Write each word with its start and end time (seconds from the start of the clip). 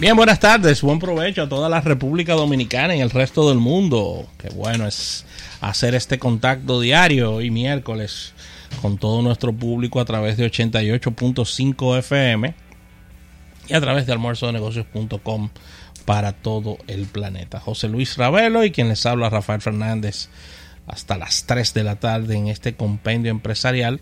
Bien, 0.00 0.16
buenas 0.16 0.40
tardes, 0.40 0.80
buen 0.80 0.98
provecho 0.98 1.42
a 1.42 1.48
toda 1.50 1.68
la 1.68 1.82
República 1.82 2.32
Dominicana 2.32 2.96
y 2.96 3.02
el 3.02 3.10
resto 3.10 3.50
del 3.50 3.58
mundo. 3.58 4.26
Qué 4.38 4.48
bueno 4.48 4.86
es 4.86 5.26
hacer 5.60 5.94
este 5.94 6.18
contacto 6.18 6.80
diario 6.80 7.34
hoy 7.34 7.50
miércoles 7.50 8.32
con 8.80 8.96
todo 8.96 9.20
nuestro 9.20 9.52
público 9.52 10.00
a 10.00 10.06
través 10.06 10.38
de 10.38 10.50
88.5 10.50 11.98
FM 11.98 12.54
y 13.68 13.74
a 13.74 13.80
través 13.82 14.06
de 14.06 14.14
almuerzonegocios.com 14.14 15.50
para 16.06 16.32
todo 16.32 16.78
el 16.86 17.04
planeta. 17.04 17.60
José 17.60 17.90
Luis 17.90 18.16
Ravelo 18.16 18.64
y 18.64 18.70
quien 18.70 18.88
les 18.88 19.04
habla 19.04 19.28
Rafael 19.28 19.60
Fernández 19.60 20.30
hasta 20.86 21.18
las 21.18 21.44
3 21.44 21.74
de 21.74 21.84
la 21.84 21.96
tarde 21.96 22.36
en 22.36 22.48
este 22.48 22.74
compendio 22.74 23.30
empresarial 23.30 24.00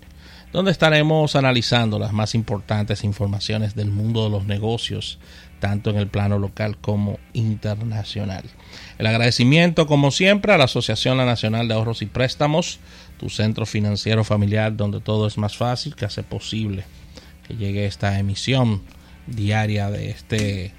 donde 0.53 0.71
estaremos 0.71 1.37
analizando 1.37 1.99
las 1.99 2.13
más 2.13 2.35
importantes 2.35 3.05
informaciones 3.05 3.75
del 3.75 3.91
mundo 3.91 4.25
de 4.25 4.31
los 4.31 4.47
negocios, 4.47 5.19
tanto 5.61 5.91
en 5.91 5.97
el 5.97 6.09
plano 6.09 6.39
local 6.39 6.77
como 6.79 7.19
internacional. 7.33 8.45
El 8.99 9.07
agradecimiento, 9.07 9.87
como 9.87 10.11
siempre, 10.11 10.53
a 10.53 10.59
la 10.59 10.65
Asociación 10.65 11.19
Nacional 11.19 11.69
de 11.69 11.75
Ahorros 11.75 12.03
y 12.03 12.07
Préstamos, 12.07 12.79
tu 13.19 13.29
centro 13.29 13.67
financiero 13.67 14.25
familiar 14.25 14.77
donde 14.77 15.01
todo 15.01 15.27
es 15.27 15.37
más 15.37 15.57
fácil, 15.57 15.95
que 15.95 16.05
hace 16.05 16.23
posible 16.23 16.85
que 17.49 17.57
llegue 17.57 17.87
esta 17.87 18.19
emisión 18.19 18.83
diaria 19.27 19.91
de 19.91 20.11
este, 20.11 20.73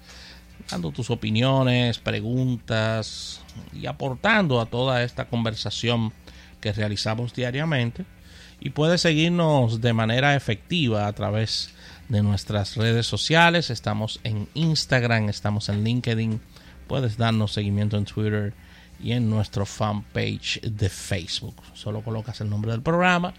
dando 0.69 0.91
tus 0.91 1.09
opiniones, 1.09 1.99
preguntas 1.99 3.41
y 3.73 3.85
aportando 3.87 4.61
a 4.61 4.67
toda 4.67 5.03
esta 5.03 5.25
conversación 5.25 6.13
que 6.61 6.71
realizamos 6.73 7.33
diariamente. 7.33 8.05
Y 8.59 8.71
puedes 8.71 9.01
seguirnos 9.01 9.81
de 9.81 9.93
manera 9.93 10.35
efectiva 10.35 11.07
a 11.07 11.13
través 11.13 11.73
de 12.09 12.21
nuestras 12.21 12.75
redes 12.75 13.07
sociales. 13.07 13.69
Estamos 13.69 14.19
en 14.23 14.47
Instagram, 14.53 15.29
estamos 15.29 15.69
en 15.69 15.83
LinkedIn. 15.83 16.41
Puedes 16.87 17.17
darnos 17.17 17.53
seguimiento 17.53 17.97
en 17.97 18.05
Twitter 18.05 18.53
y 19.01 19.13
en 19.13 19.29
nuestro 19.29 19.65
fanpage 19.65 20.61
de 20.61 20.89
Facebook. 20.89 21.55
Solo 21.73 22.01
colocas 22.01 22.41
el 22.41 22.49
nombre 22.49 22.71
del 22.71 22.81
programa 22.81 23.33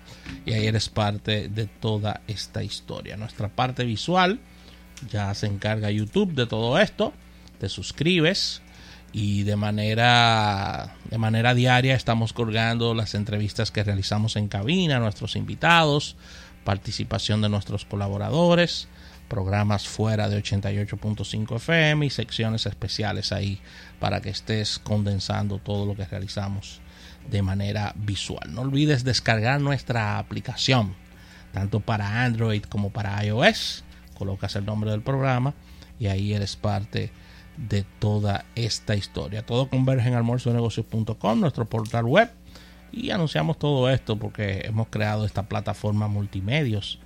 y 0.47 0.53
ahí 0.53 0.66
eres 0.66 0.89
parte 0.89 1.48
de 1.48 1.66
toda 1.66 2.22
esta 2.27 2.62
historia. 2.62 3.16
Nuestra 3.16 3.48
parte 3.48 3.84
visual 3.84 4.41
ya 5.11 5.34
se 5.34 5.47
encarga 5.47 5.91
YouTube 5.91 6.34
de 6.34 6.47
todo 6.47 6.78
esto. 6.78 7.12
Te 7.58 7.69
suscribes 7.69 8.62
y 9.12 9.42
de 9.42 9.56
manera 9.56 10.97
de 11.11 11.19
manera 11.19 11.55
diaria 11.55 11.94
estamos 11.94 12.33
colgando 12.33 12.94
las 12.94 13.14
entrevistas 13.14 13.70
que 13.70 13.83
realizamos 13.83 14.36
en 14.36 14.48
cabina, 14.48 14.98
nuestros 14.98 15.36
invitados, 15.36 16.16
participación 16.64 17.42
de 17.42 17.48
nuestros 17.48 17.84
colaboradores 17.84 18.88
programas 19.30 19.88
fuera 19.88 20.28
de 20.28 20.42
88.5 20.42 21.56
FM 21.56 22.04
y 22.04 22.10
secciones 22.10 22.66
especiales 22.66 23.32
ahí 23.32 23.60
para 23.98 24.20
que 24.20 24.28
estés 24.28 24.78
condensando 24.78 25.58
todo 25.58 25.86
lo 25.86 25.94
que 25.94 26.04
realizamos 26.04 26.82
de 27.30 27.40
manera 27.40 27.94
visual. 27.96 28.52
No 28.52 28.62
olvides 28.62 29.04
descargar 29.04 29.60
nuestra 29.60 30.18
aplicación, 30.18 30.94
tanto 31.52 31.80
para 31.80 32.24
Android 32.24 32.62
como 32.64 32.90
para 32.90 33.24
iOS. 33.24 33.84
Colocas 34.18 34.56
el 34.56 34.66
nombre 34.66 34.90
del 34.90 35.00
programa 35.00 35.54
y 35.98 36.08
ahí 36.08 36.34
eres 36.34 36.56
parte 36.56 37.12
de 37.56 37.84
toda 38.00 38.44
esta 38.56 38.96
historia. 38.96 39.46
Todo 39.46 39.70
converge 39.70 40.08
en 40.08 40.14
almuerzonegocios.com, 40.14 41.40
nuestro 41.40 41.66
portal 41.66 42.04
web. 42.04 42.30
Y 42.92 43.10
anunciamos 43.10 43.58
todo 43.58 43.88
esto 43.88 44.19
porque 44.19 44.62
hemos 44.64 44.88
creado 44.88 45.24
esta 45.24 45.44
plataforma 45.44 46.08
multimedios 46.08 46.98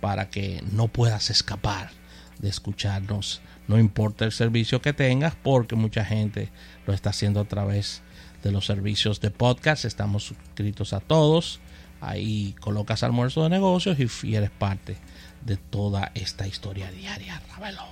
para 0.00 0.30
que 0.30 0.62
no 0.72 0.88
puedas 0.88 1.30
escapar 1.30 1.90
de 2.38 2.48
escucharnos, 2.48 3.42
no 3.68 3.78
importa 3.78 4.24
el 4.24 4.32
servicio 4.32 4.80
que 4.82 4.92
tengas, 4.92 5.34
porque 5.36 5.76
mucha 5.76 6.04
gente 6.04 6.50
lo 6.86 6.92
está 6.94 7.10
haciendo 7.10 7.40
a 7.40 7.44
través 7.44 8.02
de 8.42 8.50
los 8.50 8.66
servicios 8.66 9.20
de 9.20 9.30
podcast. 9.30 9.84
Estamos 9.84 10.24
suscritos 10.24 10.92
a 10.92 11.00
todos. 11.00 11.60
Ahí 12.00 12.54
colocas 12.60 13.02
almuerzo 13.02 13.42
de 13.42 13.50
negocios 13.50 13.98
y 14.24 14.34
eres 14.34 14.50
parte 14.50 14.96
de 15.42 15.56
toda 15.56 16.10
esta 16.14 16.46
historia 16.46 16.90
diaria. 16.90 17.40
Ravelo. 17.50 17.84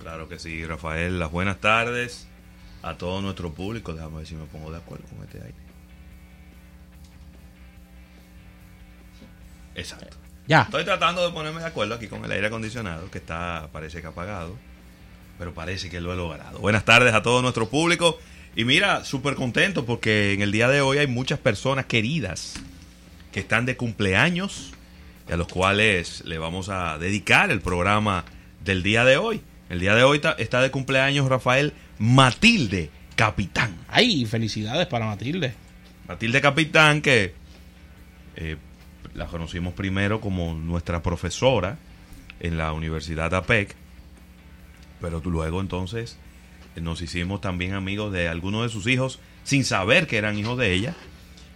Claro 0.00 0.28
que 0.28 0.38
sí, 0.38 0.64
Rafael. 0.64 1.18
Las 1.18 1.30
buenas 1.30 1.60
tardes 1.60 2.26
a 2.82 2.96
todo 2.96 3.20
nuestro 3.20 3.52
público. 3.52 3.92
Déjame 3.92 4.18
ver 4.18 4.26
si 4.26 4.34
me 4.34 4.46
pongo 4.46 4.70
de 4.70 4.78
acuerdo 4.78 5.06
con 5.08 5.22
este 5.24 5.38
aire. 5.38 5.54
Exacto. 9.74 10.23
Ya. 10.46 10.62
Estoy 10.62 10.84
tratando 10.84 11.26
de 11.26 11.32
ponerme 11.32 11.60
de 11.60 11.66
acuerdo 11.66 11.94
aquí 11.94 12.06
con 12.06 12.24
el 12.24 12.30
aire 12.30 12.48
acondicionado, 12.48 13.10
que 13.10 13.18
está, 13.18 13.68
parece 13.72 14.00
que 14.00 14.06
apagado, 14.06 14.56
pero 15.38 15.54
parece 15.54 15.88
que 15.88 16.00
lo 16.00 16.12
he 16.12 16.16
logrado. 16.16 16.58
Buenas 16.58 16.84
tardes 16.84 17.14
a 17.14 17.22
todo 17.22 17.40
nuestro 17.42 17.68
público. 17.68 18.18
Y 18.56 18.64
mira, 18.64 19.04
súper 19.04 19.34
contento 19.34 19.84
porque 19.84 20.32
en 20.32 20.42
el 20.42 20.52
día 20.52 20.68
de 20.68 20.80
hoy 20.80 20.98
hay 20.98 21.06
muchas 21.06 21.38
personas 21.38 21.86
queridas 21.86 22.54
que 23.32 23.40
están 23.40 23.66
de 23.66 23.76
cumpleaños 23.76 24.72
y 25.28 25.32
a 25.32 25.36
los 25.36 25.48
cuales 25.48 26.22
le 26.24 26.38
vamos 26.38 26.68
a 26.68 26.98
dedicar 26.98 27.50
el 27.50 27.60
programa 27.60 28.24
del 28.64 28.82
día 28.82 29.04
de 29.04 29.16
hoy. 29.16 29.40
El 29.70 29.80
día 29.80 29.94
de 29.94 30.04
hoy 30.04 30.20
está 30.38 30.60
de 30.60 30.70
cumpleaños 30.70 31.28
Rafael 31.28 31.72
Matilde 31.98 32.90
Capitán. 33.16 33.74
Ay, 33.88 34.24
felicidades 34.26 34.86
para 34.86 35.06
Matilde. 35.06 35.54
Matilde 36.06 36.40
Capitán 36.40 37.00
que 37.00 37.34
eh, 38.36 38.56
la 39.14 39.26
conocimos 39.26 39.74
primero 39.74 40.20
como 40.20 40.54
nuestra 40.54 41.02
profesora 41.02 41.78
en 42.40 42.58
la 42.58 42.72
Universidad 42.72 43.32
APEC, 43.34 43.74
pero 45.00 45.20
luego 45.24 45.60
entonces 45.60 46.18
eh, 46.76 46.80
nos 46.80 47.00
hicimos 47.00 47.40
también 47.40 47.74
amigos 47.74 48.12
de 48.12 48.28
algunos 48.28 48.62
de 48.62 48.68
sus 48.68 48.86
hijos 48.86 49.20
sin 49.44 49.64
saber 49.64 50.06
que 50.06 50.16
eran 50.16 50.38
hijos 50.38 50.58
de 50.58 50.72
ella 50.72 50.94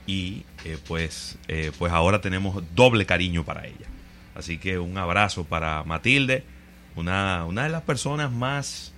y 0.06 0.44
eh, 0.64 0.78
pues, 0.86 1.38
eh, 1.48 1.72
pues 1.78 1.92
ahora 1.92 2.20
tenemos 2.20 2.62
doble 2.74 3.06
cariño 3.06 3.44
para 3.44 3.66
ella. 3.66 3.86
Así 4.34 4.58
que 4.58 4.78
un 4.78 4.96
abrazo 4.96 5.44
para 5.44 5.82
Matilde, 5.82 6.44
una, 6.94 7.44
una 7.44 7.64
de 7.64 7.70
las 7.70 7.82
personas 7.82 8.32
más 8.32 8.92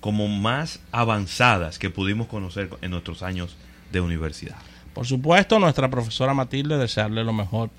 como 0.00 0.28
más 0.28 0.80
avanzadas 0.92 1.78
que 1.78 1.90
pudimos 1.90 2.28
conocer 2.28 2.70
en 2.82 2.90
nuestros 2.90 3.22
años 3.22 3.56
de 3.90 4.00
universidad. 4.00 4.58
Por 4.98 5.06
supuesto, 5.06 5.60
nuestra 5.60 5.88
profesora 5.88 6.34
Matilde, 6.34 6.76
desearle 6.76 7.22
lo 7.22 7.32
mejor 7.32 7.70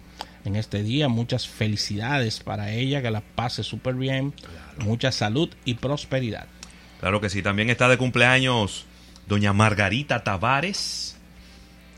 en 0.46 0.56
este 0.56 0.84
día. 0.84 1.10
Muchas 1.10 1.50
felicidades 1.50 2.40
para 2.40 2.72
ella, 2.72 3.02
que 3.02 3.12
la 3.12 3.20
pase 3.20 3.62
súper 3.62 3.96
bien. 3.96 4.34
Mucha 4.78 5.12
salud 5.12 5.50
y 5.66 5.74
prosperidad. 5.74 6.48
Claro 7.02 7.20
que 7.20 7.30
sí. 7.30 7.42
También 7.44 7.70
está 7.70 7.90
de 7.90 7.98
cumpleaños 7.98 8.86
doña 9.28 9.52
Margarita 9.52 10.24
Tavares, 10.24 11.18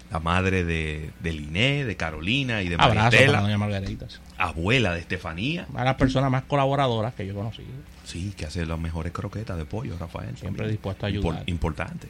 la 0.10 0.20
madre 0.20 0.64
de, 0.64 1.12
de 1.20 1.34
Liné, 1.34 1.86
de 1.86 1.96
Carolina 1.96 2.64
y 2.64 2.70
de 2.70 2.78
Maritela. 2.78 3.42
doña 3.42 3.60
Margarita. 3.60 4.08
Abuela 4.40 4.96
de 4.96 5.02
Estefanía. 5.02 5.68
Una 5.70 5.82
de 5.82 5.86
las 5.86 5.96
personas 5.98 6.32
más 6.32 6.46
colaboradoras 6.46 7.14
que 7.14 7.28
yo 7.28 7.34
he 7.34 7.36
conocido. 7.36 7.70
Sí, 8.06 8.34
que 8.36 8.48
hace 8.48 8.66
las 8.66 8.80
mejores 8.80 9.12
croquetas 9.12 9.56
de 9.56 9.66
pollo, 9.66 10.00
Rafael. 10.00 10.36
Siempre 10.36 10.68
dispuesto 10.68 11.06
a 11.06 11.10
ayudar. 11.10 11.44
importante. 11.46 12.10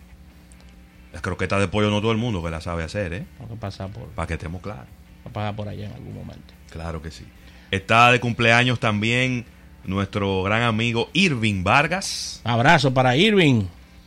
Las 1.13 1.21
croquetas 1.21 1.59
de 1.59 1.67
pollo 1.67 1.89
no 1.89 2.01
todo 2.01 2.11
el 2.11 2.17
mundo 2.17 2.41
que 2.43 2.49
la 2.49 2.61
sabe 2.61 2.83
hacer, 2.83 3.13
¿eh? 3.13 3.25
que 3.49 3.55
pasar 3.55 3.89
por. 3.89 4.07
Para 4.09 4.27
que 4.27 4.33
estemos 4.35 4.61
claros. 4.61 4.85
Va 5.25 5.29
a 5.29 5.33
pasar 5.33 5.55
por 5.55 5.67
allá 5.67 5.87
en 5.87 5.93
algún 5.93 6.13
momento. 6.13 6.53
Claro 6.69 7.01
que 7.01 7.11
sí. 7.11 7.25
Está 7.69 8.11
de 8.11 8.19
cumpleaños 8.19 8.79
también 8.79 9.45
nuestro 9.83 10.43
gran 10.43 10.63
amigo 10.63 11.09
Irving 11.13 11.63
Vargas. 11.63 12.41
Abrazo 12.43 12.93
para 12.93 13.15
Irving. 13.15 13.63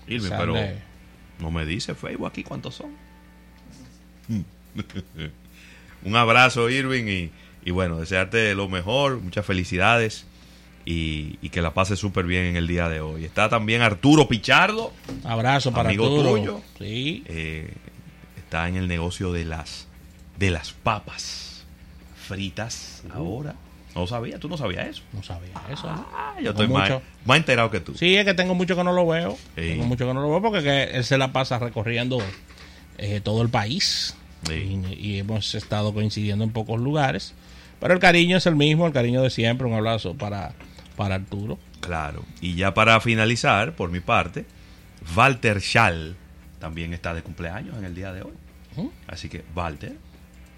Irving, 0.06 0.31
pero 0.37 0.55
no 1.39 1.51
me 1.51 1.67
dice 1.67 1.95
Facebook 1.95 2.29
aquí 2.29 2.43
cuántos 2.43 2.75
son. 2.75 2.91
Un 6.05 6.17
abrazo, 6.17 6.69
Irving, 6.69 7.05
y, 7.06 7.31
y 7.65 7.71
bueno, 7.71 7.99
desearte 7.99 8.55
lo 8.55 8.69
mejor, 8.69 9.21
muchas 9.21 9.47
felicidades 9.47 10.27
y, 10.85 11.49
que 11.49 11.63
la 11.63 11.73
pase 11.73 11.97
súper 11.97 12.27
bien 12.27 12.45
en 12.45 12.57
el 12.57 12.67
día 12.67 12.89
de 12.89 13.01
hoy. 13.01 13.25
Está 13.25 13.49
también 13.49 13.83
Arturo 13.83 14.29
Pichardo. 14.29 14.93
Abrazo 15.25 15.73
para 15.73 15.89
amigo 15.89 16.09
tuyo. 16.09 16.61
Sí. 16.79 17.25
Eh, 17.27 17.73
está 18.37 18.69
en 18.69 18.77
el 18.77 18.89
negocio 18.89 19.33
de 19.33 19.45
las 19.45 19.89
de 20.39 20.51
las 20.51 20.73
papas 20.73 21.65
fritas 22.27 23.03
uh. 23.09 23.19
ahora. 23.19 23.55
No 23.95 24.09
sabía, 24.09 24.41
tú 24.41 24.49
no 24.49 24.57
sabías 24.57 24.89
eso. 24.89 25.03
No 25.13 25.23
sabía 25.23 25.53
eso. 25.71 25.87
Ah, 25.89 26.35
yo 26.43 26.51
estoy 26.51 26.67
más, 26.67 26.91
enterado 27.29 27.71
que 27.71 27.79
tú. 27.79 27.95
Sí, 27.95 28.17
es 28.17 28.25
que 28.25 28.35
tengo 28.35 28.55
mucho 28.57 28.75
que 28.75 28.83
no 28.83 28.93
lo 28.93 29.07
veo. 29.07 29.39
Tengo 29.55 29.85
mucho 29.85 30.09
que 30.09 30.15
no 30.15 30.21
lo 30.21 30.31
veo 30.31 30.43
porque 30.43 30.85
él 30.93 31.05
se 31.05 31.17
la 31.17 31.33
pasa 31.33 31.61
recorriendo 31.61 32.19
eh, 32.99 33.21
todo 33.23 33.43
el 33.43 33.51
país. 33.51 34.17
Y, 34.51 35.19
hemos 35.19 35.55
estado 35.55 35.95
coincidiendo 35.95 36.45
en 36.45 36.51
pocos 36.51 36.81
lugares. 36.81 37.35
Pero 37.79 37.95
el 37.95 38.01
cariño 38.01 38.37
es 38.37 38.47
el 38.47 38.57
mismo, 38.57 38.87
el 38.87 38.93
cariño 38.93 39.23
de 39.23 39.31
siempre. 39.31 39.67
Un 39.67 39.75
abrazo 39.75 40.15
para, 40.15 40.55
para 40.96 41.17
Arturo. 41.17 41.58
Claro. 41.81 42.25
Y 42.41 42.55
ya 42.55 42.73
para 42.75 43.00
finalizar, 43.00 43.75
por 43.75 43.91
mi 43.91 44.00
parte, 44.00 44.46
Walter 45.17 45.61
Schall 45.61 46.17
también 46.58 46.94
está 46.94 47.12
de 47.14 47.23
cumpleaños 47.23 47.76
en 47.76 47.85
el 47.85 47.94
día 47.94 48.12
de 48.12 48.23
hoy. 48.23 48.32
Así 49.06 49.29
que, 49.29 49.44
Walter, 49.55 49.96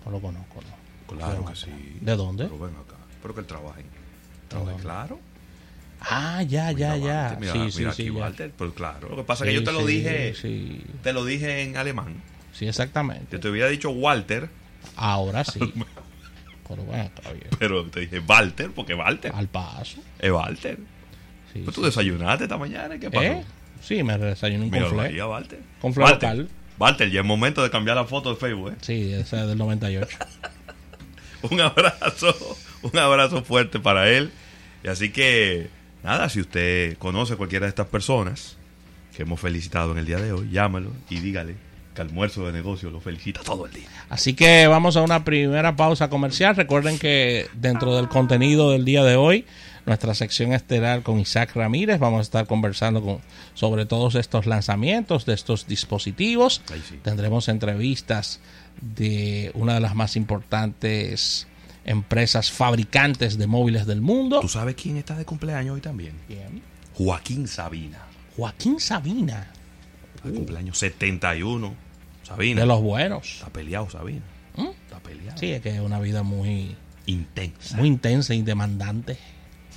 No 0.04 0.12
lo 0.12 0.20
conozco, 0.20 0.60
no. 0.62 1.16
claro 1.16 1.44
que 1.44 1.56
sí. 1.56 1.98
¿De 2.00 2.16
dónde? 2.16 2.44
Pero 2.44 2.58
ven 2.58 2.70
acá. 2.76 2.96
Espero 3.10 3.34
que 3.34 3.40
él 3.40 3.46
trabaje. 3.46 3.84
¿Trabaje 4.48 4.76
claro? 4.80 5.18
Ah, 6.00 6.42
ya, 6.42 6.70
ya, 6.72 6.94
Mira, 6.94 6.96
ya. 6.98 7.22
Walter, 7.22 7.40
mira, 7.40 7.52
sí, 7.52 7.58
mira 7.58 7.70
sí, 7.72 7.84
aquí, 7.84 8.02
sí. 8.10 8.14
ya. 8.14 8.20
Walter. 8.20 8.52
Pero 8.56 8.74
claro, 8.74 9.08
lo 9.08 9.16
que 9.16 9.22
pasa 9.24 9.44
es 9.44 9.50
que 9.50 9.54
yo 9.56 9.64
te 9.64 9.72
lo 9.72 9.84
dije, 9.84 10.34
Sí, 10.34 10.82
te 11.02 11.12
lo 11.12 11.24
dije 11.24 11.62
en 11.62 11.76
alemán. 11.76 12.22
sí, 12.52 12.68
exactamente. 12.68 13.26
Yo 13.32 13.40
te 13.40 13.48
hubiera 13.48 13.68
dicho 13.68 13.90
Walter, 13.90 14.48
Ahora 14.94 15.42
sí. 15.44 15.58
Pero 16.68 16.82
bueno, 16.84 17.02
está 17.04 17.32
bien. 17.32 17.46
pero 17.58 17.84
te 17.86 18.00
dije 18.00 18.18
Walter, 18.20 18.70
porque 18.74 18.94
Walter 18.94 19.32
Al 19.34 19.48
paso. 19.48 19.98
es 20.18 20.30
Walter. 20.30 20.78
Sí, 21.52 21.60
Pues 21.64 21.74
sí. 21.74 21.80
tú 21.80 21.86
desayunaste 21.86 22.44
esta 22.44 22.58
mañana, 22.58 22.98
¿qué 22.98 23.10
pasó? 23.10 23.24
¿Eh? 23.24 23.44
Sí, 23.82 24.02
me 24.02 24.16
desayuné 24.18 24.64
un 24.64 24.70
conflé. 24.70 25.20
a 25.20 25.26
Walter. 25.28 25.60
Conflé 25.80 26.04
Walter, 26.04 26.28
local. 26.36 26.48
Walter, 26.78 27.10
ya 27.10 27.20
es 27.20 27.26
momento 27.26 27.62
de 27.62 27.70
cambiar 27.70 27.96
la 27.96 28.04
foto 28.04 28.30
de 28.30 28.36
Facebook, 28.36 28.72
¿eh? 28.72 28.76
Sí, 28.80 29.12
esa 29.12 29.42
es 29.42 29.48
del 29.48 29.58
98. 29.58 30.18
un 31.50 31.60
abrazo, 31.60 32.34
un 32.82 32.98
abrazo 32.98 33.42
fuerte 33.44 33.78
para 33.80 34.10
él. 34.10 34.30
Y 34.84 34.88
así 34.88 35.10
que, 35.10 35.68
nada, 36.02 36.28
si 36.28 36.40
usted 36.40 36.98
conoce 36.98 37.36
cualquiera 37.36 37.66
de 37.66 37.70
estas 37.70 37.86
personas 37.86 38.56
que 39.16 39.22
hemos 39.22 39.40
felicitado 39.40 39.92
en 39.92 39.98
el 39.98 40.06
día 40.06 40.18
de 40.18 40.32
hoy, 40.32 40.50
llámalo 40.50 40.92
y 41.08 41.20
dígale 41.20 41.54
que 41.96 42.02
almuerzo 42.02 42.46
de 42.46 42.52
negocio 42.52 42.90
lo 42.90 43.00
felicita 43.00 43.40
todo 43.40 43.66
el 43.66 43.72
día. 43.72 43.88
Así 44.08 44.34
que 44.34 44.68
vamos 44.68 44.96
a 44.96 45.02
una 45.02 45.24
primera 45.24 45.74
pausa 45.74 46.08
comercial. 46.08 46.54
Recuerden 46.54 46.98
que 46.98 47.48
dentro 47.54 47.96
del 47.96 48.08
contenido 48.08 48.70
del 48.70 48.84
día 48.84 49.02
de 49.02 49.16
hoy, 49.16 49.46
nuestra 49.86 50.14
sección 50.14 50.52
estelar 50.52 51.02
con 51.02 51.18
Isaac 51.18 51.56
Ramírez, 51.56 51.98
vamos 51.98 52.20
a 52.20 52.22
estar 52.22 52.46
conversando 52.46 53.02
con, 53.02 53.18
sobre 53.54 53.86
todos 53.86 54.14
estos 54.14 54.46
lanzamientos 54.46 55.26
de 55.26 55.34
estos 55.34 55.66
dispositivos. 55.66 56.62
Sí. 56.66 57.00
Tendremos 57.02 57.48
entrevistas 57.48 58.40
de 58.80 59.50
una 59.54 59.74
de 59.74 59.80
las 59.80 59.94
más 59.94 60.14
importantes 60.16 61.48
empresas 61.84 62.50
fabricantes 62.52 63.38
de 63.38 63.46
móviles 63.46 63.86
del 63.86 64.02
mundo. 64.02 64.40
¿Tú 64.40 64.48
sabes 64.48 64.74
quién 64.74 64.96
está 64.98 65.16
de 65.16 65.24
cumpleaños 65.24 65.74
hoy 65.74 65.80
también? 65.80 66.14
Joaquín 66.94 67.48
Sabina. 67.48 67.98
Joaquín 68.36 68.80
Sabina, 68.80 69.50
de 70.22 70.32
cumpleaños 70.32 70.76
71. 70.78 71.85
Sabina. 72.26 72.60
de 72.62 72.66
los 72.66 72.80
buenos. 72.82 73.34
Está 73.34 73.48
peleado, 73.50 73.88
Sabina. 73.90 74.22
¿Mm? 74.56 74.66
Está 74.84 74.98
peleado. 75.00 75.38
Sí, 75.38 75.52
es 75.52 75.60
que 75.62 75.70
es 75.74 75.80
una 75.80 76.00
vida 76.00 76.22
muy, 76.22 76.74
Intensa. 77.06 77.76
muy 77.76 77.88
intensa 77.88 78.34
y 78.34 78.42
demandante 78.42 79.16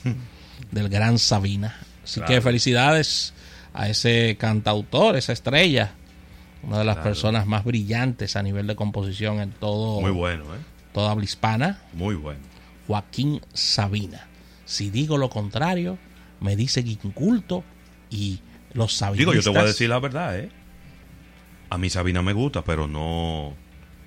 del 0.71 0.89
gran 0.89 1.19
Sabina. 1.19 1.75
Así 2.03 2.19
Claro. 2.19 2.33
que 2.33 2.41
felicidades 2.41 3.33
a 3.73 3.87
ese 3.89 4.35
cantautor, 4.39 5.15
esa 5.15 5.33
estrella, 5.33 5.91
una 6.63 6.79
de 6.79 6.85
las 6.85 6.95
Claro. 6.95 7.09
personas 7.09 7.45
más 7.45 7.63
brillantes 7.63 8.35
a 8.35 8.41
nivel 8.43 8.67
de 8.67 8.75
composición 8.75 9.39
en 9.39 9.51
todo 9.51 10.01
Muy 10.01 10.11
bueno, 10.11 10.43
¿eh? 10.55 10.59
toda 10.93 11.11
habla 11.11 11.23
hispana, 11.23 11.81
Muy 11.93 12.15
bueno. 12.15 12.39
Joaquín 12.87 13.41
Sabina. 13.53 14.25
Si 14.65 14.89
digo 14.89 15.17
lo 15.17 15.29
contrario, 15.29 15.97
me 16.39 16.55
dice 16.55 16.83
que 16.83 16.91
inculto 16.91 17.63
y 18.09 18.39
los 18.73 18.93
sabinistas... 18.95 19.19
Digo, 19.19 19.33
yo 19.35 19.43
te 19.43 19.49
voy 19.49 19.59
a 19.59 19.69
decir 19.69 19.89
la 19.89 19.99
verdad, 19.99 20.39
¿eh? 20.39 20.49
A 21.69 21.77
mí 21.77 21.89
Sabina 21.89 22.21
me 22.21 22.33
gusta, 22.33 22.63
pero 22.63 22.87
no 22.87 23.53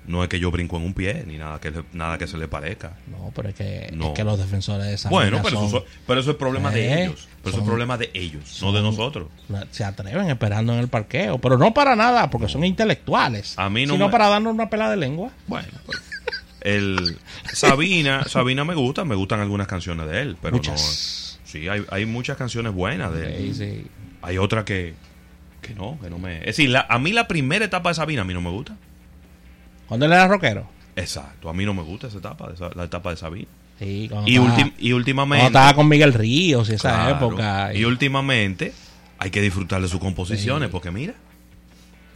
no 0.05 0.21
es 0.21 0.27
que 0.27 0.37
yo 0.37 0.51
brinco 0.51 0.75
en 0.75 0.83
un 0.83 0.93
pie 0.93 1.23
ni 1.25 1.37
nada 1.37 1.61
que 1.61 1.71
le- 1.71 1.85
nada 1.93 2.17
que 2.17 2.27
se 2.27 2.37
le 2.37 2.49
parezca. 2.49 2.97
No, 3.07 3.31
pero 3.33 3.47
es 3.47 3.55
que, 3.55 3.89
No. 3.93 4.07
es 4.07 4.13
que 4.13 4.25
los 4.25 4.37
defensores 4.37 4.85
de 4.85 4.97
Sabina 4.97 5.17
Bueno, 5.17 5.39
pero 5.41 5.55
son- 5.59 5.67
eso, 5.67 5.85
pero 6.05 6.19
eso 6.19 6.31
es 6.31 6.35
problema 6.35 6.71
de 6.71 6.85
Eh, 6.87 7.03
ellos. 7.05 7.29
Pero 7.37 7.49
eso 7.49 7.51
son- 7.51 7.59
es 7.61 7.67
problema 7.69 7.97
de 7.97 8.11
ellos, 8.13 8.59
no 8.61 8.73
de 8.73 8.81
nosotros. 8.81 9.29
se 9.71 9.85
atreven 9.85 10.29
esperando 10.29 10.73
en 10.73 10.79
el 10.79 10.89
parqueo, 10.89 11.37
pero 11.37 11.57
no 11.57 11.73
para 11.73 11.95
nada, 11.95 12.29
porque 12.29 12.49
son 12.49 12.65
intelectuales, 12.65 13.57
A 13.57 13.69
mí 13.69 13.85
no 13.85 13.93
sino 13.93 14.07
me- 14.07 14.11
para 14.11 14.27
darnos 14.27 14.53
una 14.53 14.69
pelada 14.69 14.91
de 14.91 14.97
lengua. 14.97 15.31
Bueno, 15.47 15.69
pues, 15.85 16.01
el 16.59 17.17
Sabina, 17.53 18.25
Sabina 18.27 18.65
me 18.65 18.75
gusta, 18.75 19.05
me 19.05 19.15
gustan 19.15 19.39
algunas 19.39 19.67
canciones 19.67 20.05
de 20.09 20.21
él, 20.21 20.37
pero 20.41 20.57
Muchas. 20.57 21.39
no. 21.41 21.47
Sí, 21.49 21.69
hay, 21.69 21.85
hay 21.89 22.05
muchas 22.05 22.35
canciones 22.35 22.73
buenas 22.73 23.13
de 23.13 23.37
él. 23.37 23.53
Sí, 23.53 23.53
sí. 23.53 23.87
Hay 24.21 24.37
otra 24.37 24.65
que 24.65 24.95
que 25.63 25.73
no, 25.73 25.97
que 25.99 26.09
no 26.11 26.19
me. 26.19 26.37
Es 26.41 26.45
decir, 26.57 26.69
la- 26.69 26.85
a 26.87 26.99
mí 26.99 27.11
la 27.11 27.27
primera 27.27 27.65
etapa 27.65 27.89
de 27.89 27.95
Sabina 27.95 28.21
a 28.21 28.25
mí 28.25 28.33
no 28.35 28.41
me 28.41 28.51
gusta. 28.51 28.75
¿Cuándo 29.87 30.05
él 30.05 30.13
era 30.13 30.27
rockero? 30.27 30.67
Exacto, 30.95 31.49
a 31.49 31.53
mí 31.53 31.65
no 31.65 31.73
me 31.73 31.81
gusta 31.81 32.07
esa 32.07 32.19
etapa, 32.19 32.51
esa- 32.53 32.69
la 32.75 32.83
etapa 32.83 33.09
de 33.09 33.17
Sabina. 33.17 33.47
Sí, 33.79 33.85
Y, 33.85 34.03
estaba, 34.03 34.21
ultim- 34.27 34.73
y 34.77 34.81
cuando 34.81 34.95
últimamente. 34.97 35.45
estaba 35.47 35.73
con 35.73 35.87
Miguel 35.89 36.13
Ríos 36.13 36.69
y 36.69 36.73
esa 36.73 36.89
Claro. 36.89 37.15
época. 37.15 37.73
Y 37.73 37.83
últimamente 37.85 38.71
hay 39.17 39.31
que 39.31 39.41
disfrutar 39.41 39.81
de 39.81 39.87
sus 39.87 39.99
composiciones 39.99 40.67
Sí. 40.67 40.71
porque 40.71 40.91
mira, 40.91 41.15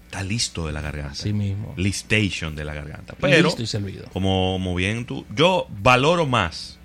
está 0.06 0.22
listo 0.24 0.68
de 0.68 0.74
la 0.74 0.82
garganta. 0.82 1.12
Así 1.14 1.34
mismo. 1.34 1.74
Listation 1.78 2.56
de 2.56 2.64
la 2.66 2.74
garganta. 2.76 3.16
Pero, 3.20 3.48
Listo 3.48 3.64
y 3.64 3.68
servido. 3.68 4.06
como, 4.14 4.54
como 4.54 4.76
bien 4.76 5.06
tú, 5.06 5.26
yo 5.36 5.68
valoro 5.82 6.26
más 6.28 6.78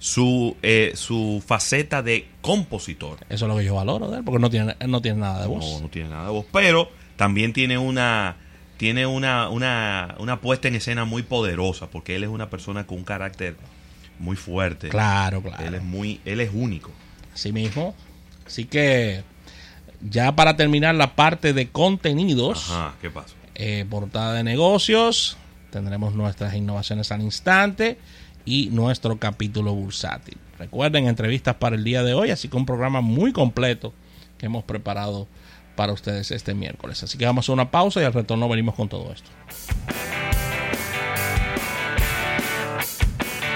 su, 0.00 0.56
eh, 0.62 0.92
su 0.96 1.42
faceta 1.46 2.02
de 2.02 2.26
compositor. 2.40 3.18
Eso 3.28 3.44
es 3.44 3.48
lo 3.48 3.56
que 3.56 3.64
yo 3.64 3.74
valoro 3.76 4.10
de 4.10 4.18
él, 4.18 4.24
porque 4.24 4.40
no 4.40 4.48
tiene, 4.50 4.74
no 4.88 5.00
tiene 5.02 5.20
nada 5.20 5.42
de 5.42 5.46
voz. 5.46 5.64
No, 5.64 5.80
no 5.82 5.88
tiene 5.88 6.08
nada 6.08 6.24
de 6.24 6.30
voz, 6.30 6.46
pero 6.50 6.90
también 7.16 7.52
tiene 7.52 7.78
una 7.78 8.36
tiene 8.78 9.06
una, 9.06 9.50
una, 9.50 10.14
una 10.18 10.40
puesta 10.40 10.68
en 10.68 10.74
escena 10.74 11.04
muy 11.04 11.22
poderosa 11.22 11.88
porque 11.90 12.16
él 12.16 12.24
es 12.24 12.30
una 12.30 12.48
persona 12.48 12.86
con 12.86 12.96
un 12.96 13.04
carácter 13.04 13.56
muy 14.18 14.36
fuerte. 14.36 14.88
Claro, 14.88 15.42
claro. 15.42 15.62
Él 15.62 15.74
es 15.74 15.82
muy 15.82 16.18
él 16.24 16.40
es 16.40 16.50
único. 16.54 16.90
Así 17.34 17.52
mismo. 17.52 17.94
Así 18.46 18.64
que 18.64 19.22
ya 20.00 20.34
para 20.34 20.56
terminar 20.56 20.94
la 20.94 21.14
parte 21.14 21.52
de 21.52 21.68
contenidos, 21.68 22.70
Ajá, 22.70 22.94
¿qué 23.02 23.10
pasa? 23.10 23.34
eh, 23.54 23.84
portada 23.90 24.32
de 24.32 24.44
negocios, 24.44 25.36
tendremos 25.70 26.14
nuestras 26.14 26.54
innovaciones 26.54 27.12
al 27.12 27.20
instante 27.20 27.98
y 28.44 28.68
nuestro 28.70 29.18
capítulo 29.18 29.74
bursátil. 29.74 30.36
Recuerden, 30.58 31.06
entrevistas 31.06 31.56
para 31.56 31.76
el 31.76 31.84
día 31.84 32.02
de 32.02 32.14
hoy, 32.14 32.30
así 32.30 32.48
que 32.48 32.56
un 32.56 32.66
programa 32.66 33.00
muy 33.00 33.32
completo 33.32 33.92
que 34.38 34.46
hemos 34.46 34.64
preparado 34.64 35.26
para 35.76 35.92
ustedes 35.92 36.30
este 36.30 36.54
miércoles. 36.54 37.02
Así 37.02 37.16
que 37.16 37.24
vamos 37.24 37.48
a 37.48 37.52
una 37.52 37.70
pausa 37.70 38.00
y 38.00 38.04
al 38.04 38.12
retorno 38.12 38.48
venimos 38.48 38.74
con 38.74 38.88
todo 38.88 39.12
esto. 39.12 39.30